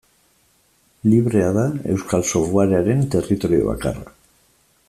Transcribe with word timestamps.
Librea 1.11 1.51
da 1.59 1.67
euskal 1.97 2.25
softwarearen 2.31 3.07
territorio 3.17 3.63
bakarra. 3.71 4.15